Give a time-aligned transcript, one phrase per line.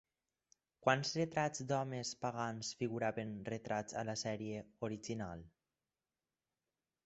[0.85, 5.49] Quants retrats d'homes pagans figuraven retrats a la sèrie original?